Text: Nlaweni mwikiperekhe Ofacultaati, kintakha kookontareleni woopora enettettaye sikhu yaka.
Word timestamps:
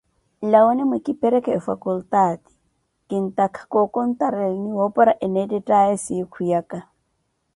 Nlaweni 0.43 0.83
mwikiperekhe 0.89 1.51
Ofacultaati, 1.59 2.51
kintakha 3.09 3.63
kookontareleni 3.71 4.69
woopora 4.77 5.13
enettettaye 5.25 5.95
sikhu 6.05 6.39
yaka. 6.51 6.79